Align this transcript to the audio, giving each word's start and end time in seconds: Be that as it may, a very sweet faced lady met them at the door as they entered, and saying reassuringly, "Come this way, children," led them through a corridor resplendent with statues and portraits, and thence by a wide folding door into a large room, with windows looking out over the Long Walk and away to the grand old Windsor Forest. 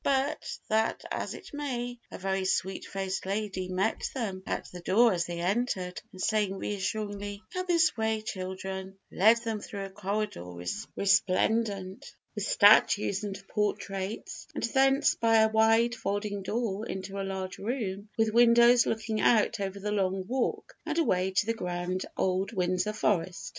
Be 0.03 0.33
that 0.69 1.03
as 1.11 1.35
it 1.35 1.53
may, 1.53 1.99
a 2.09 2.17
very 2.17 2.43
sweet 2.43 2.85
faced 2.87 3.27
lady 3.27 3.69
met 3.69 4.09
them 4.15 4.41
at 4.47 4.67
the 4.71 4.79
door 4.79 5.13
as 5.13 5.25
they 5.27 5.41
entered, 5.41 6.01
and 6.11 6.19
saying 6.19 6.55
reassuringly, 6.57 7.43
"Come 7.53 7.65
this 7.67 7.95
way, 7.95 8.23
children," 8.23 8.97
led 9.11 9.37
them 9.43 9.59
through 9.59 9.85
a 9.85 9.89
corridor 9.91 10.53
resplendent 10.95 12.15
with 12.33 12.43
statues 12.47 13.23
and 13.23 13.47
portraits, 13.49 14.47
and 14.55 14.63
thence 14.63 15.13
by 15.13 15.35
a 15.35 15.49
wide 15.51 15.93
folding 15.93 16.41
door 16.41 16.87
into 16.87 17.21
a 17.21 17.21
large 17.21 17.59
room, 17.59 18.09
with 18.17 18.33
windows 18.33 18.87
looking 18.87 19.21
out 19.21 19.59
over 19.59 19.79
the 19.79 19.91
Long 19.91 20.25
Walk 20.27 20.75
and 20.83 20.97
away 20.97 21.29
to 21.29 21.45
the 21.45 21.53
grand 21.53 22.07
old 22.17 22.53
Windsor 22.53 22.93
Forest. 22.93 23.49